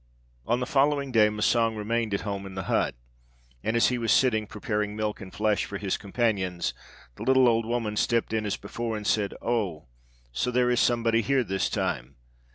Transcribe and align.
On 0.47 0.59
the 0.59 0.65
following 0.65 1.11
day 1.11 1.29
Massang 1.29 1.75
remained 1.75 2.11
at 2.15 2.21
home 2.21 2.47
in 2.47 2.55
the 2.55 2.63
hut, 2.63 2.95
and 3.63 3.75
as 3.77 3.89
he 3.89 3.99
was 3.99 4.11
sitting 4.11 4.47
preparing 4.47 4.95
milk 4.95 5.21
and 5.21 5.31
flesh 5.31 5.65
for 5.65 5.77
his 5.77 5.95
companions, 5.95 6.73
the 7.17 7.23
little 7.23 7.47
old 7.47 7.67
woman 7.67 7.95
stepped 7.95 8.33
in 8.33 8.43
as 8.43 8.57
before 8.57 8.97
and 8.97 9.05
said, 9.05 9.35
'Oh, 9.43 9.85
so 10.31 10.49
there 10.49 10.71
is 10.71 10.79
somebody 10.79 11.21
here 11.21 11.43
this 11.43 11.69
time? 11.69 12.15